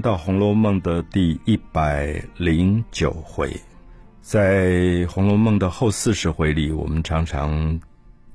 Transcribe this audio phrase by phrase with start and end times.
[0.00, 3.54] 到《红楼梦》的第一百零九回，
[4.22, 4.66] 在
[5.06, 7.80] 《红楼梦》的后四十回里，我们常常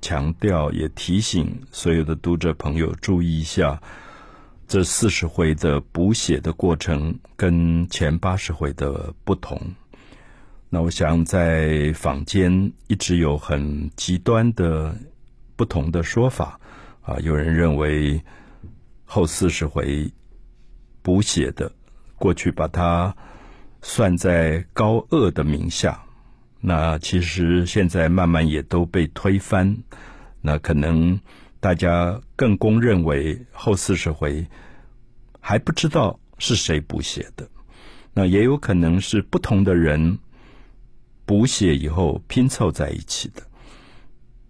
[0.02, 3.82] 强调，也提醒所有的读者朋友注意一下，
[4.68, 9.59] 这四十回的补写的过程跟前八十回的不同。
[10.70, 14.95] 那我想，在坊间一直有很极端的
[15.56, 16.59] 不同的说法
[17.02, 18.22] 啊，有人认为
[19.06, 20.12] 后四十回。
[21.05, 21.72] 补写的，
[22.18, 23.16] 过去把它
[23.84, 26.04] 算在高恶的名下，
[26.59, 29.78] 那其实现在慢慢也都被推翻。
[30.41, 31.20] 那可能
[31.59, 34.48] 大家更公认为后四十回
[35.40, 37.48] 还不知道是谁补写的，
[38.12, 40.17] 那也有可能是不同的人
[41.23, 43.44] 补写以后拼凑在一起的。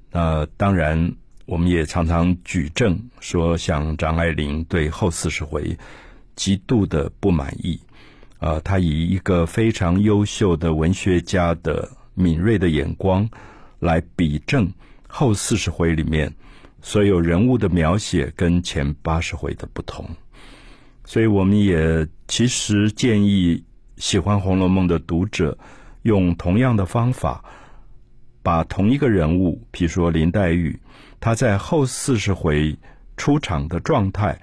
[0.09, 5.77] 那当然，我们也常常举证说，像张爱玲对后四十回。
[6.35, 7.79] 极度的不满意，
[8.39, 13.27] 啊，他以一个非常优秀的文学家的敏锐的眼光
[13.79, 14.69] 来比证
[15.07, 16.33] 后四十回里面
[16.81, 20.05] 所有人物的描写跟前八十回的不同，
[21.05, 23.63] 所以我们也其实建议
[23.97, 25.57] 喜欢《红楼梦》的读者
[26.01, 27.43] 用同样的方法，
[28.43, 30.77] 把同一个人物，譬如说林黛玉，
[31.19, 32.77] 她在后四十回
[33.15, 34.37] 出场的状态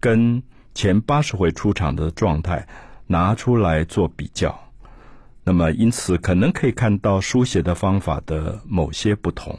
[0.00, 0.42] 跟。
[0.78, 2.64] 前八十回出场的状态
[3.08, 4.56] 拿出来做比较，
[5.42, 9.58] 那么因此可能可以看到书写的方法的某些不同。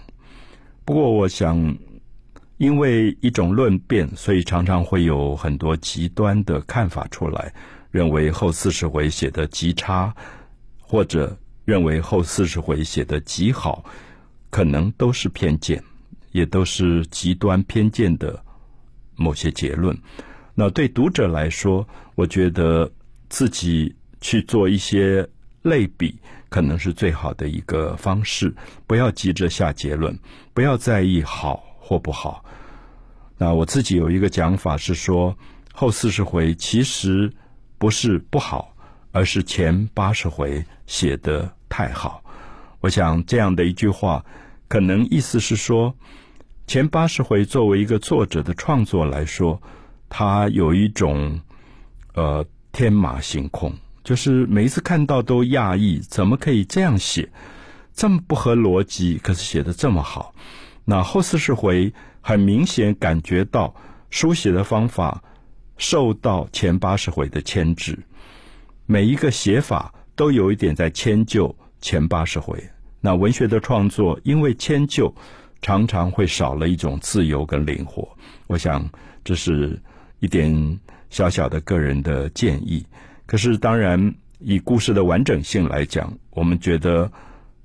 [0.86, 1.78] 不过，我想
[2.56, 7.54] 因为一种论辩，所以常常会有很多极端的看法出来，
[7.92, 10.16] 认为后四十回写的极差，
[10.80, 13.83] 或者认为后四十回写的极好，
[14.49, 15.83] 可能都是偏见，
[16.32, 18.42] 也都是极端偏见的
[19.17, 19.93] 某些结论。
[20.59, 22.92] 那对读者来说，我觉得
[23.30, 25.25] 自己去做一些
[25.61, 28.53] 类比，可能是最好的一个方式。
[28.86, 30.19] 不要急着下结论，
[30.53, 32.43] 不要在意好或不好。
[33.37, 35.33] 那我自己有一个讲法是说，
[35.71, 37.31] 后四十回其实
[37.77, 38.75] 不是不好，
[39.14, 42.21] 而是前八十回写的太好。
[42.81, 44.25] 我想这样的一句话，
[44.67, 45.95] 可能意思是说，
[46.67, 49.61] 前八十回作为一个作者的创作来说。
[50.09, 51.39] 他有一种，
[52.15, 53.71] 呃，天马行空，
[54.03, 57.30] 就是每一次看到都讶异，怎么可以这样写，
[57.93, 60.33] 这么不合逻辑，可是写的这么好。
[60.83, 63.73] 那后四十回很明显感觉到
[64.09, 65.23] 书写的方法
[65.77, 67.98] 受到前八十回的牵制，
[68.87, 72.61] 每一个写法都有一点在迁就前八十回。
[72.99, 75.14] 那文学的创作因为迁就，
[75.61, 78.09] 常常会少了一种自由跟灵活。
[78.48, 78.89] 我想
[79.23, 79.80] 这是。
[80.19, 82.85] 一点小小的个人的建议，
[83.25, 87.11] 可是当然以故事的完整性来讲，我们觉得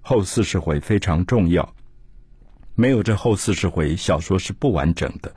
[0.01, 1.75] 后四十回非常重要。
[2.77, 5.35] 没有这后四十回，小说是不完整的。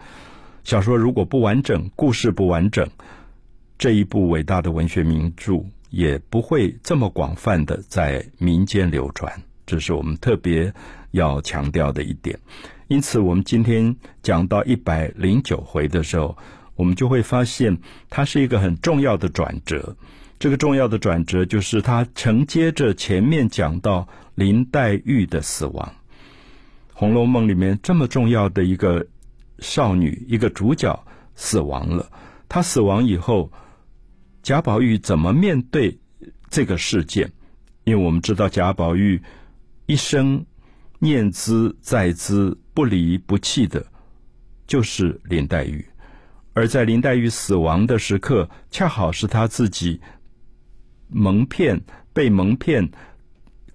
[0.63, 2.87] 小说如果不完整，故事不完整，
[3.77, 9.31] 这一部伟大的文学名著也不会这么广泛的在民间流传。
[9.65, 10.73] 这是我们特别
[11.11, 12.39] 要强调的一点。
[12.87, 16.37] 因此，我们今天讲到一百零九回的时候。
[16.77, 17.77] 我们就会发现，
[18.09, 19.97] 它是一个很重要的转折。
[20.39, 25.85] 这个重要的转折就是它承接着前面讲到林黛玉的死亡，
[26.93, 29.05] 《红楼梦》里面这么重要的一个
[29.59, 31.03] 少女、一个主角
[31.35, 32.09] 死亡了。
[32.47, 33.51] 她死亡以后，
[34.43, 35.99] 贾宝玉怎么面对
[36.49, 37.31] 这个事件？
[37.83, 39.19] 因为我们知道贾宝玉
[39.87, 40.45] 一生
[40.99, 43.83] 念兹在兹、不离不弃的，
[44.67, 45.83] 就是林黛玉。
[46.57, 50.01] 而在林黛玉死亡的时刻，恰好是他自己
[51.07, 51.79] 蒙骗、
[52.13, 52.89] 被蒙骗，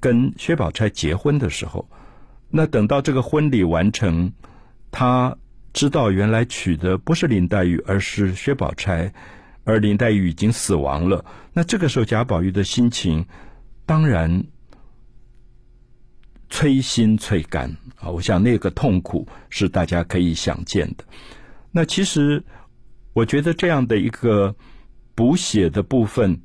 [0.00, 1.88] 跟薛宝钗结婚的时候。
[2.50, 4.32] 那等到这个婚礼完成，
[4.90, 5.38] 他
[5.72, 9.12] 知道原来娶的不是林黛玉，而是薛宝钗，
[9.62, 11.24] 而林黛玉已经死亡了。
[11.52, 13.24] 那这个时候，贾宝玉的心情
[13.86, 14.42] 当然
[16.50, 18.10] 摧心摧肝啊！
[18.10, 21.04] 我想那个痛苦是大家可以想见的。
[21.70, 22.42] 那其实。
[23.12, 24.54] 我觉得这样的一个
[25.14, 26.40] 补写的部分，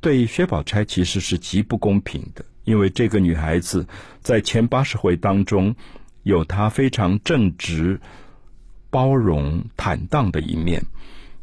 [0.00, 3.86] 对薛宝钗其实是极不公平的，因为这个女孩子
[4.20, 5.74] 在前八十回当中
[6.22, 8.00] 有她非常正直、
[8.88, 10.82] 包容、坦荡的一面，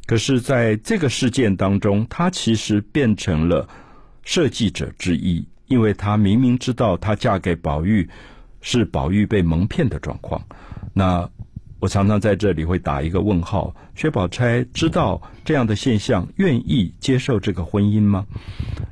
[0.08, 3.70] 可是在这个事件当中，她其实变成了
[4.24, 8.10] 设计者之一，因为她明明知道她嫁给宝玉
[8.62, 10.44] 是宝玉被蒙骗的状况，
[10.94, 11.30] 那
[11.82, 18.28] 我常常在这里会打一个问号：薛宝钗知道这样的现象，愿意接受这个婚姻吗？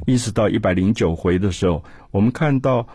[0.07, 2.87] 一直到一百零九回的时候，我们看到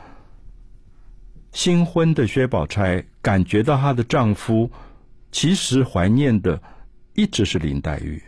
[1.53, 4.69] 新婚的薛宝钗感觉到她的丈夫
[5.31, 6.61] 其实怀念的
[7.15, 8.21] 一直是林黛玉。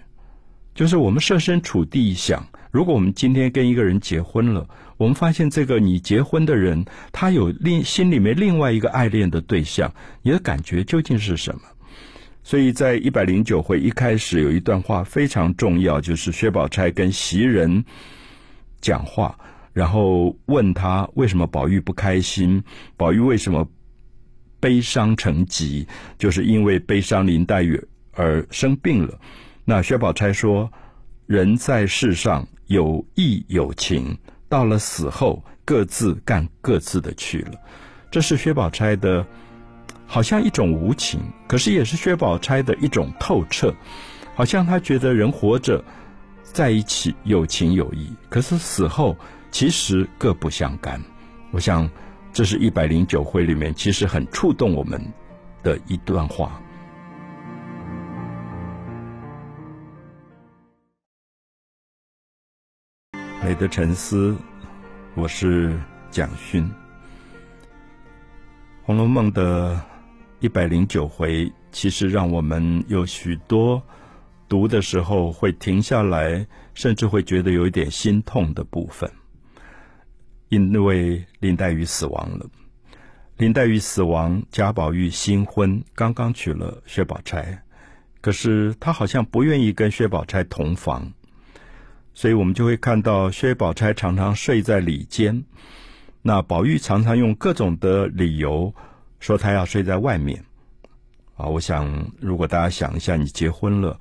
[0.73, 4.69] 就是我们设身处地想，如果我们今天跟一个人结婚了，
[4.99, 9.91] 我们发现这个你结婚的人，他有另心里面另外一个爱恋的对象，
[10.21, 11.63] 你的感觉究竟是什么？
[12.43, 17.83] 所以在一百零九回一开始有一段话非常重要，就是薛宝钗跟袭人
[18.83, 19.39] 讲话，
[19.73, 22.63] 然后问他为什么宝玉不开心，
[22.99, 23.67] 宝玉为什么
[24.61, 25.89] 悲伤成疾，
[26.19, 27.83] 就是因为悲伤林黛玉
[28.13, 29.19] 而生病了。
[29.65, 30.71] 那薛宝钗说
[31.27, 34.17] ：“人在世上有义有情，
[34.49, 37.53] 到了死后各自干各自的去了。”
[38.11, 39.27] 这是薛宝钗的，
[40.07, 43.75] 好像一种无情，可是也是薛宝钗的一种透彻。
[44.35, 45.85] 好像她觉得人活着
[46.43, 49.17] 在一起有情有义，可是死后
[49.51, 51.03] 其实各不相干。
[51.51, 51.89] 我想，
[52.33, 55.01] 这是一百零九回里面其实很触动我们
[55.63, 56.61] 的一段话。
[63.47, 64.37] 美的沉思，
[65.15, 65.79] 我是
[66.11, 66.65] 蒋勋。
[68.83, 69.81] 《红楼梦》的
[70.41, 73.81] 一百零九回，其实让我们有许多
[74.49, 76.45] 读的时候会停下来，
[76.75, 79.09] 甚至会觉得有一点心痛的部分。
[80.49, 82.45] 因为林黛玉死亡了，
[83.37, 87.63] 林黛玉死亡，贾宝玉新婚，刚刚娶了薛宝钗，
[88.21, 91.13] 可是他好像不愿意跟薛宝钗同房。
[92.17, 95.45] 所以我们就会看到薛宝钗常常睡在里间，
[96.23, 98.75] 那宝玉常常用各种的理由
[99.21, 100.43] 说他要睡在外面。
[101.37, 104.01] 啊，我想如果大家想一下，你结婚了，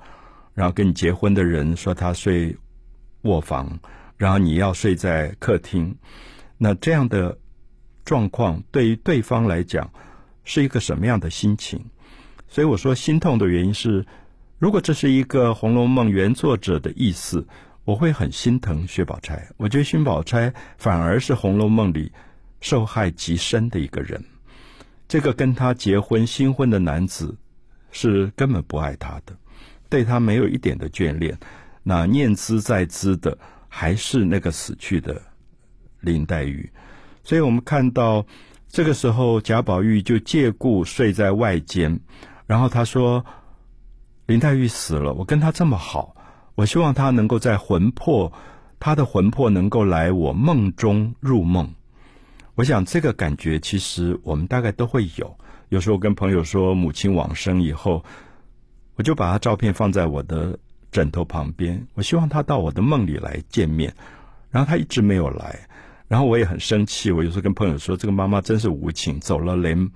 [0.54, 2.56] 然后跟你结婚的人说他睡
[3.20, 3.78] 卧房，
[4.16, 5.94] 然后你要睡在客厅，
[6.56, 7.36] 那这样的
[8.02, 9.92] 状况对于对方来讲
[10.42, 11.84] 是一个什么样的心情？
[12.48, 14.06] 所以我说心痛的原因是，
[14.58, 17.46] 如果这是一个《红楼梦》原作者的意思。
[17.86, 22.10] 我会很心疼薛宝钗，我觉得薛宝钗反而是《红楼梦》里
[22.60, 24.22] 受害极深的一个人。
[25.06, 27.32] 这个跟她结婚新婚的男子
[27.92, 29.32] 是根本不爱她的，
[29.88, 31.38] 对她没有一点的眷恋。
[31.84, 33.38] 那念兹在兹的
[33.68, 35.22] 还是那个死去的
[36.00, 36.68] 林黛玉。
[37.22, 38.26] 所以我们看到
[38.66, 42.00] 这个时候，贾宝玉就借故睡在外间，
[42.46, 43.24] 然后他说
[44.26, 46.12] ：“林黛玉死了，我跟她这么好。”
[46.56, 48.32] 我希望他能够在魂魄，
[48.80, 51.70] 他的魂魄能够来我梦中入梦。
[52.54, 55.36] 我想这个感觉其实我们大概都会有。
[55.68, 58.02] 有时候跟朋友说母亲往生以后，
[58.94, 60.58] 我就把他照片放在我的
[60.90, 61.86] 枕头旁边。
[61.92, 63.94] 我希望他到我的梦里来见面，
[64.50, 65.68] 然后他一直没有来，
[66.08, 67.12] 然后我也很生气。
[67.12, 69.90] 我有时候跟朋友说，这个妈妈真是无情，走了连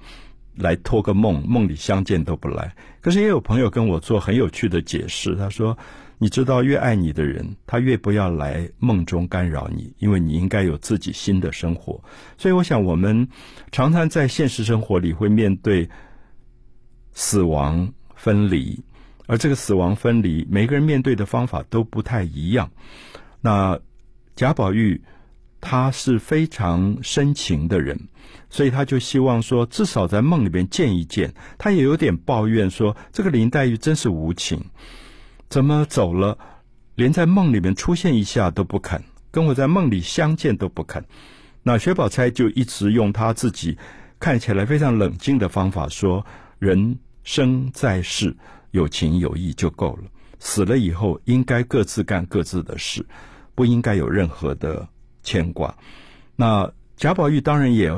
[0.57, 2.75] 来托个梦，梦里相见都不来。
[3.01, 5.79] 可是也有朋友跟我做很有趣的解释，他说。
[6.23, 11.99] 你知道，越爱你的人，他越不要来梦中干扰你，因为你应该有自己新的生活。
[12.37, 13.27] 所以，我想我们
[13.73, 15.89] 常常在现实生活里会面对
[17.15, 18.79] 死亡分离，
[19.29, 22.71] 而这个死亡分离，每个人面对的方法都不太一样。
[23.41, 23.81] 那
[24.37, 25.01] 贾宝玉
[25.59, 27.99] 他是非常深情的人，
[28.51, 31.33] 所以他就希望说，至少在梦里边见一见。
[31.57, 34.63] 他也有点抱怨说，这个林黛玉真是无情。
[35.51, 36.39] 怎么走了？
[36.95, 39.03] 连在梦里面出现一下都不肯，
[39.33, 41.05] 跟我在梦里相见都不肯。
[41.65, 43.77] 那薛宝钗就一直用她自己
[44.21, 46.25] 看起来非常冷静的方法说
[46.61, 48.35] ：“人生在世，
[48.71, 50.05] 有情有义就够了。
[50.39, 53.05] 死了以后，应该各自干各自的事，
[53.57, 54.89] 不应该有任何的
[55.25, 55.77] 牵挂。”
[56.37, 57.93] 那贾宝玉当然也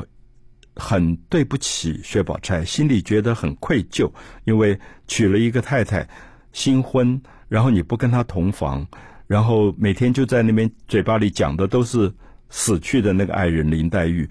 [0.76, 4.10] 很对不起薛宝钗，心里觉得很愧疚，
[4.44, 6.08] 因为娶了一个太太，
[6.52, 7.20] 新婚。
[7.52, 8.86] 然后你不跟他同房，
[9.26, 12.10] 然后每天就在那边嘴巴里讲的都是
[12.48, 14.26] 死去的那个爱人林黛玉，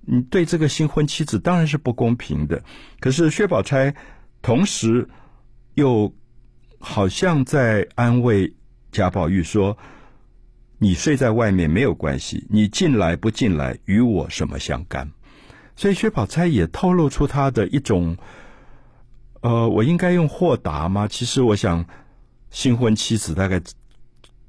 [0.00, 2.62] 你对这个新婚妻子当然是不公平的。
[2.98, 3.94] 可是薛宝钗
[4.40, 5.06] 同时
[5.74, 6.10] 又
[6.78, 8.50] 好像在安慰
[8.90, 9.76] 贾宝玉说
[10.80, 15.12] ：“你睡在外面没有关系，你进来不进来与我什么相干？”
[15.76, 18.16] 所以薛宝钗也透露出她的一种，
[19.42, 21.06] 呃，我应该用豁达吗？
[21.06, 21.84] 其实我想。
[22.52, 23.60] 新婚妻子大概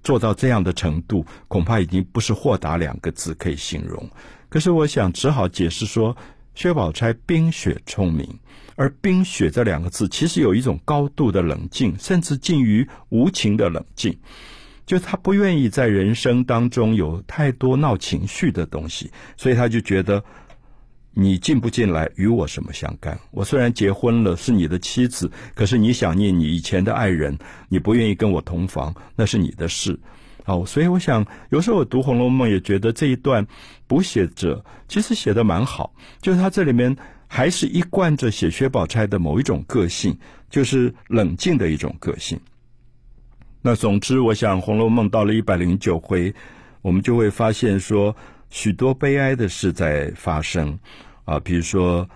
[0.03, 4.07] 做到这样的程度，恐怕已经不是豁达两个字可以形容。
[4.50, 6.15] 可是我想，只好解释说，
[6.53, 8.27] 薛宝钗冰雪聪明，
[8.75, 14.15] 而冰雪这两个字其实有一种高度的冷静，甚至近于无情的冷静。
[14.86, 20.22] 就他不愿意在人生当中有太多闹情绪的东西，所以他就觉得
[21.13, 23.17] 你进不进来与我什么相干？
[23.32, 27.38] 我虽然结婚了，是你的妻子，可是你想念你以前的爱人，
[27.70, 30.00] 你不愿意跟我同房，那是你的事。
[30.43, 33.46] 好，所以我想有时候我读《红楼梦》也觉得这一段
[33.88, 36.96] 补写者其实写的蛮好，就是他这里面
[37.27, 40.17] 还是一贯着写薛宝钗的某一种个性，
[40.50, 42.39] 就是冷静的一种个性。
[43.62, 46.34] 那总之，我想《红楼梦》到了一百零九回，
[46.82, 48.13] 我们就会发现说，
[48.53, 50.77] 许多悲哀的事在发生
[51.25, 52.07] 啊，比如说，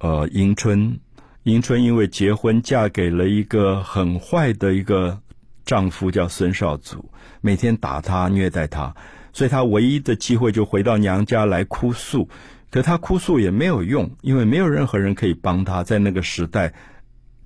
[0.00, 1.00] 呃，迎春，
[1.44, 5.18] 迎春因为结婚嫁给了一个很坏的一个
[5.64, 7.10] 丈夫，叫孙绍祖，
[7.40, 8.94] 每天打她、虐待她，
[9.32, 12.28] 所以她唯一的机会就回到娘家来哭诉。
[12.70, 15.82] 可她哭诉也没有用，因为没有任何人可以帮她。
[15.82, 16.74] 在那个时代，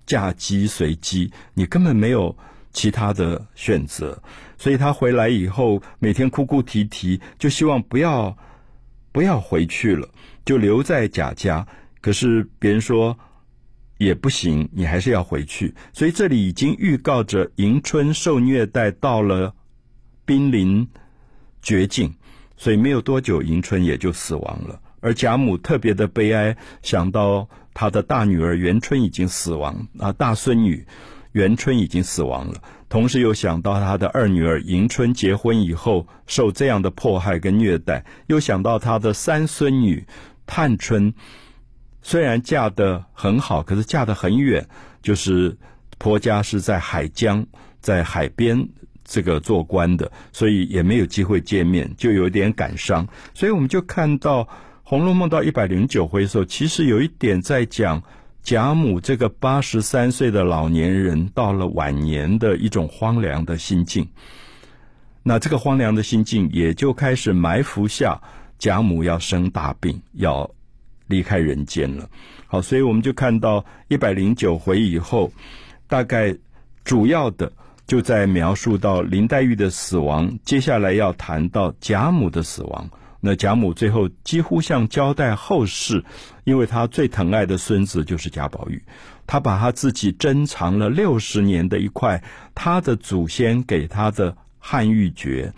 [0.05, 2.37] 嫁鸡随鸡，你根本没有。
[2.77, 4.23] 其他的选择，
[4.59, 8.37] 所以他回来以后每天哭哭啼啼，就希望不要
[9.13, 10.07] 不要回去了，
[10.45, 11.67] 就留在贾家。
[12.03, 13.19] 可是别人说
[13.97, 15.75] 也不行，你还是要回去。
[15.95, 19.55] 所以这里已经预告着迎春受虐待到了
[20.27, 20.87] 濒临
[21.63, 22.15] 绝境，
[22.59, 24.79] 所以没有多久迎春也就死亡了。
[25.01, 30.87] 而贾母特别的悲哀，想到她的大女儿元春已经死亡啊，大孙女。
[31.37, 40.07] 元春已经死亡了，同时又想到他的二女儿迎春结婚以后受这样的迫害跟虐待，又想到他的三孙女
[40.47, 41.13] 探春，
[42.01, 44.67] 虽然嫁得很好，可是嫁得很远，
[45.03, 45.55] 就是
[45.99, 47.47] 婆家是在海疆，
[47.81, 48.67] 在海边
[49.05, 53.07] 这个做官的，所以也没有机会见面，就有点感伤。
[53.35, 54.43] 所以我们就看到
[54.83, 58.03] 《红楼梦》到一百零九回的时候，其实有一点在讲。
[58.47, 64.07] 贾母这个八十三岁的老年人，到了晚年的一种荒凉的心境，
[65.25, 68.17] 那这个荒凉的心境也就开始埋伏下
[68.57, 70.49] 贾母要生大病，要
[71.09, 72.09] 离开人间了。
[72.47, 75.29] 好，所以我们就看到一百零九回以后，
[75.89, 76.33] 大概
[76.85, 77.51] 主要的
[77.85, 82.89] 就在描述到林黛玉的死亡，接下来要谈到贾母的死亡。
[83.27, 86.05] 那贾母最后几乎像交代后事，
[86.45, 88.81] 因为她最疼爱的孙子就是贾宝玉，
[89.27, 92.23] 她把她自己珍藏了六十年的一块
[92.55, 95.53] 她的祖先给她的汉玉珏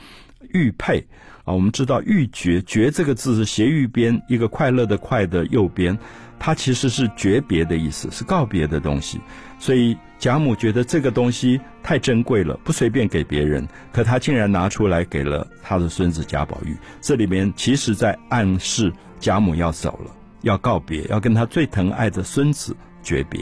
[0.53, 1.07] 玉佩
[1.45, 5.99] 啊，我们知道玉珏珏这个字是斜玉边一个快乐的快的右边，
[6.39, 9.21] 它其实是诀别的意思，是告别的东西，
[9.59, 9.97] 所以。
[10.19, 13.65] 贾母觉得这个东西太珍贵了，不随便给别人。
[13.93, 20.11] 可他竟然拿出来给了他的孙子贾宝玉，这里面其实在暗示贾母要走了，
[20.43, 23.41] 要告别，要跟他最疼爱的孙子诀别。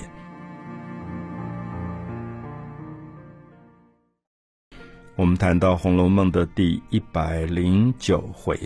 [5.17, 8.61] 我们谈到《红楼梦》的第一百零九回，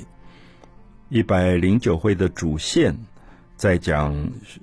[1.09, 2.93] 一百零九回的主线。
[3.55, 4.13] 在讲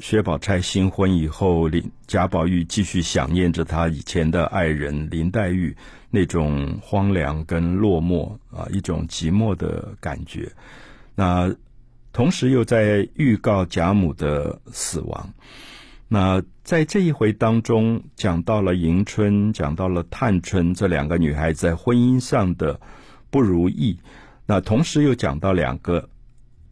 [0.02, 5.74] 薛宝钗新婚以后，林贾宝玉继续想念着他以前的爱人林黛玉，
[6.10, 10.52] 那种荒凉跟落寞啊，一种寂寞的感觉。
[11.16, 11.56] 那
[12.12, 15.34] 同时又在预告贾母的死亡。
[16.08, 22.80] 那在这一回当中，讲到了迎春，讲到了探春这两个女孩子在婚姻上的
[23.30, 24.00] 不如意。
[24.46, 26.10] 那同时又讲到两个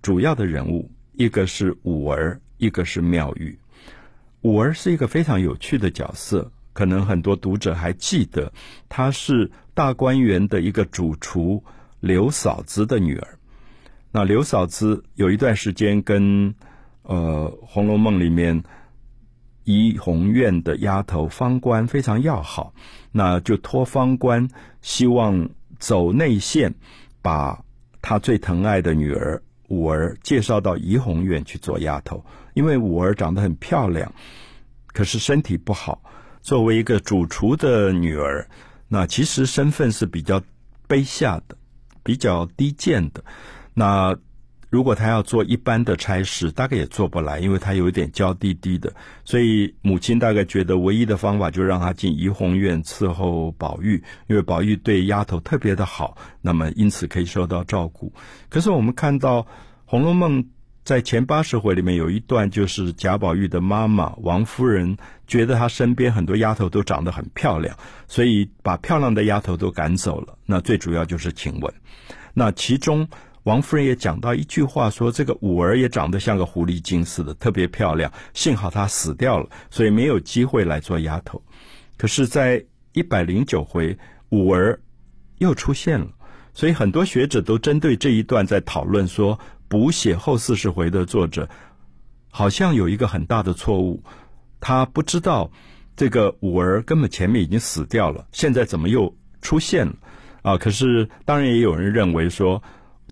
[0.02, 0.90] 主要的人物。
[1.18, 3.58] 一个是五儿，一个是妙玉。
[4.42, 8.52] 五儿是一个非常有趣的角色，可能很多读者还记得，
[8.90, 11.64] 她是大观园的一个主厨
[12.02, 13.40] 刘嫂子的女儿。
[14.12, 16.54] 那刘嫂子有一段时间跟
[17.04, 18.62] 呃《红楼梦》里面
[19.66, 22.74] 怡红院的丫头方官非常要好，
[23.12, 24.48] 那就托方官
[24.82, 26.74] 希望走内线，
[27.22, 27.62] 把
[28.02, 29.42] 他最疼爱的女儿。
[29.68, 34.14] 五儿介绍到怡红院去做丫头，因为五儿长得很漂亮，
[34.94, 36.02] 可是身体不好。
[36.42, 38.48] 作为一个主厨的女儿，
[38.88, 40.42] 那其实身份是比较
[40.88, 41.58] 卑下的，
[42.04, 43.24] 比较低贱的。
[43.74, 44.16] 那。
[44.76, 48.94] 如果他要做一般的差事，大概也做不来，因为他有一点娇滴滴的。
[49.24, 58.12] 所以母亲大概觉得唯一的方法就让他进怡红院伺候宝玉，因为宝玉对丫头特别的好，那么因此可以受到照顾。
[58.50, 59.44] 可是我们看到
[59.86, 60.44] 《红楼梦》
[60.84, 67.78] 在前八十回里面有一段，就是贾宝玉的妈妈王夫人觉得他身边很多丫头都长得很漂亮，
[68.10, 70.38] 所以把漂亮的丫头都赶走了。
[70.46, 71.74] 那最主要就是晴雯，
[72.34, 73.08] 那其中。
[73.46, 78.12] 王夫人也讲到一句话，说这个五儿也长得像个狐狸精似的，特别漂亮。
[78.34, 81.40] 幸好她死掉了，所以没有机会来做丫头。
[81.96, 83.96] 可是，在一百零九回，
[84.30, 84.80] 五儿
[85.38, 86.08] 又出现了，
[86.56, 91.48] 所以很多学者都针对这一段在讨论说，补写后四十回的作者
[92.32, 94.02] 好像有一个很大的错误，
[94.60, 95.52] 他不知道
[95.96, 99.94] 这个五儿根本前面已经死掉了，现在怎么又出现了？
[100.42, 100.58] 啊！
[100.58, 102.64] 可是当然也有人认为说。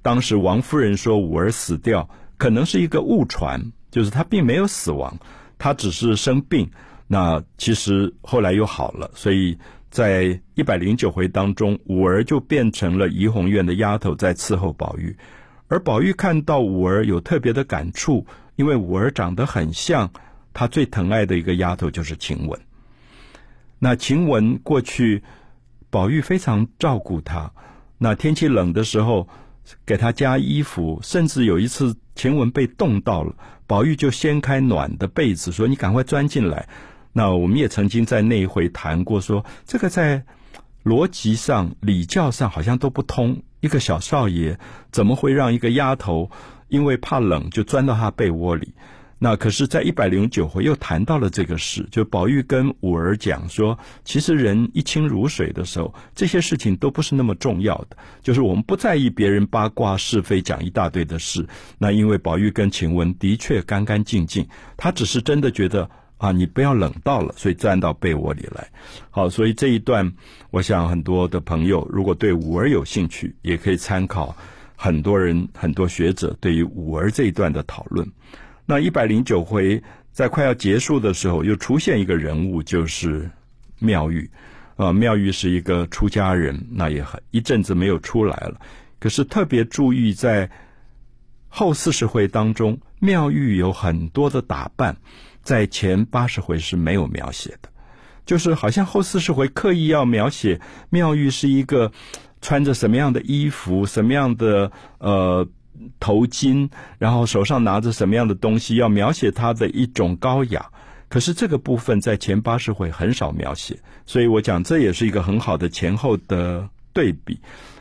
[0.04, 5.18] 当时王夫人说五儿死掉，可能是一个误传，就是他并没有死亡，
[5.58, 6.70] 他只是生病。
[7.08, 9.58] 那其实后来又好了，所以
[9.90, 15.16] 在一百零九回当中，五儿就变成了怡红院的丫头，在伺候宝玉。
[15.70, 20.12] 而宝玉看到五儿有特别的感触，因为五儿长得很像
[20.54, 22.60] 他最疼爱的一个丫头，就是晴雯。
[23.80, 25.24] 那晴雯过去，
[25.90, 27.54] 宝玉非常照顾她。
[27.98, 29.30] 那天气冷的时候。
[29.86, 33.36] 给他加衣服，甚至有一次晴雯被冻到了，
[33.68, 36.68] 宝玉就掀开暖的被子，说：“你赶快钻进来。”
[37.14, 40.26] 那我们也曾经在那一回谈过，说这个在
[40.84, 43.44] 逻辑上、礼教上好像都不通。
[43.60, 44.60] 一个小少爷
[44.92, 46.30] 怎么会让一个丫头
[46.68, 48.74] 因为怕冷就钻到他被窝里？
[49.24, 61.48] 那可是，在一百零九回又谈到了这个事，就宝玉跟五儿讲说，其实人一清如水的时候，这些事情都不是那么重要的，就是我们不在意别人八卦是非，讲一大堆的事。
[61.78, 68.68] 那因为宝玉跟晴雯的确干干净净，他只是真的觉得啊，你不要冷到了，所以钻到被窝里来。
[69.10, 70.12] 好，所以这一段，
[70.52, 74.36] 我想很多的朋友如果对五儿有兴趣，也可以参考
[74.76, 78.06] 很多人、很多学者对于五儿这一段的讨论。
[78.66, 83.30] 那一百零九回在快要结束的时候，又出现一个人物，就是
[83.80, 84.30] 妙玉。
[84.76, 88.60] 啊，妙玉是一个出家人，那也很一阵子没有出来了。
[89.00, 90.50] 可是特别注意，在
[91.48, 94.98] 后四十回当中，妙玉有很多的打扮，
[95.44, 97.70] 在前八十回是没有描写的。
[98.26, 100.60] 就是好像后四十回刻意要描写
[100.90, 101.92] 妙玉是一个
[102.42, 105.48] 穿着什么样的衣服，什么样的呃。
[106.00, 110.66] 头巾，然后手上拿着什么样的东西，要描写他的一种高雅。
[111.10, 117.40] 可是这个部分在前八十回很少描写，所以我讲这也是一个很好的前后的对比。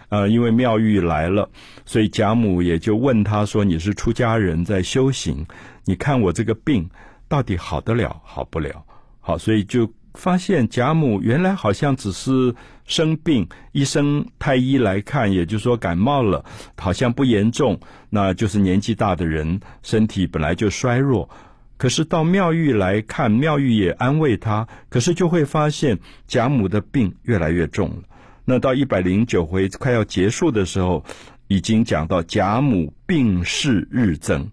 [0.08, 1.48] 呃，因为妙玉来了，
[1.86, 5.46] 所以贾母也就问他说：“你是出家人在修行，
[5.84, 6.88] 你看我这个病
[7.28, 8.84] 到底好得了好不了？”
[9.20, 9.90] 好，所以就。
[10.14, 16.44] 发现贾母原来好像只是生病，医生太医来看，也就是说感冒了，
[16.76, 21.28] 好像不严重，那就是年纪大的人身体本来就衰弱。
[21.76, 25.98] 可是到妙玉来看，妙玉也安慰他，可是就会发现
[26.28, 27.96] 贾母的病越来越重了。
[28.44, 31.04] 那到一百零九回快要结束的时候，
[31.48, 34.50] 已经讲到贾母病势日增，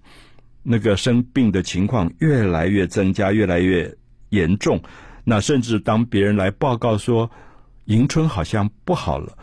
[0.64, 3.96] 那个生病的情况越来越增加，越来越
[4.30, 4.82] 严重。
[5.30, 7.30] 那甚至当别人来报告说
[7.86, 9.38] 迎春好像不好了，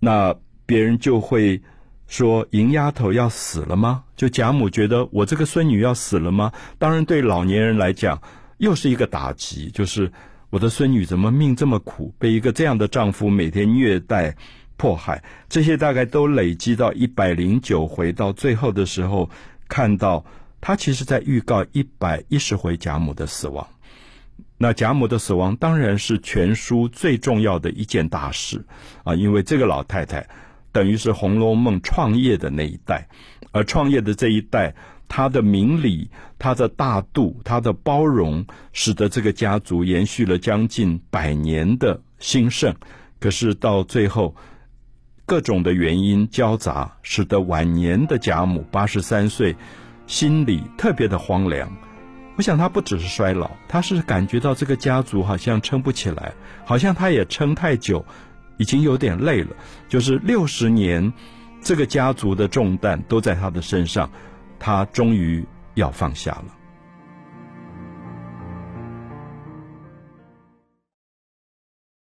[0.00, 0.34] 那
[0.66, 1.62] 别人就会
[2.08, 4.02] 说迎丫头要死了吗？
[4.16, 6.50] 就贾母觉得我这个孙女要死了吗？
[6.76, 8.20] 当然，对老年人来讲
[8.58, 10.10] 又是一个打击，就是
[10.50, 14.36] 我的孙女怎么命这么苦，被一个这样的丈夫每天虐待
[14.76, 19.30] 迫害，这些大概都累积到一百零九回，到最后的时候
[19.68, 20.24] 看到
[20.60, 23.64] 他其实在预告一百一十回贾母的死亡。
[24.62, 28.64] 那贾母的死亡当然是全书最重要的一件大事
[29.02, 30.24] 啊，因为这个老太太
[30.70, 33.08] 等于是《红楼梦》创业的那一代，
[33.50, 34.72] 而创业的这一代，
[35.08, 42.72] 她的明理、她的大度、她的包容，使得这个家族延续了将近百年的兴盛。
[43.18, 44.36] 可是到最后，
[45.26, 49.56] 各种的原因交杂，使得晚年的贾母八十三岁，
[50.06, 51.68] 心里特别的荒凉。
[52.36, 56.32] 我想他不只是衰老，他是感觉到这个家族好像撑不起来，
[56.64, 58.04] 好像他也撑太久，
[58.56, 59.50] 已经有点累了。
[59.88, 61.12] 就是六十年，
[61.60, 64.10] 这个家族的重担都在他的身上，
[64.58, 66.44] 他终于要放下了。